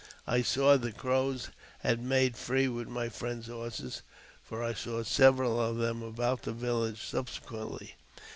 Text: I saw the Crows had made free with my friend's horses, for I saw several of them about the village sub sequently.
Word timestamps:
I 0.25 0.41
saw 0.41 0.77
the 0.77 0.91
Crows 0.91 1.49
had 1.81 2.01
made 2.01 2.35
free 2.35 2.67
with 2.67 2.87
my 2.87 3.07
friend's 3.07 3.45
horses, 3.45 4.01
for 4.43 4.63
I 4.63 4.73
saw 4.73 5.03
several 5.03 5.61
of 5.61 5.77
them 5.77 6.01
about 6.01 6.41
the 6.41 6.53
village 6.53 7.03
sub 7.05 7.27
sequently. 7.29 7.91